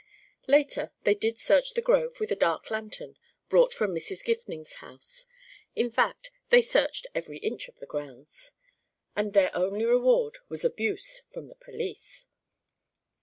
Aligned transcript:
Later 0.47 0.89
they 1.03 1.13
did 1.13 1.37
search 1.37 1.75
the 1.75 1.81
grove 1.83 2.19
with 2.19 2.31
a 2.31 2.35
dark 2.35 2.71
lantern 2.71 3.19
brought 3.49 3.71
from 3.71 3.93
Mrs. 3.93 4.23
Gifning's 4.23 4.77
house; 4.81 5.27
in 5.75 5.91
fact, 5.91 6.31
they 6.49 6.59
searched 6.59 7.05
every 7.13 7.37
inch 7.37 7.67
of 7.67 7.77
the 7.77 7.85
grounds, 7.85 8.49
and 9.15 9.33
their 9.33 9.55
only 9.55 9.85
reward 9.85 10.39
was 10.49 10.65
abuse 10.65 11.19
from 11.31 11.49
the 11.49 11.53
police. 11.55 12.25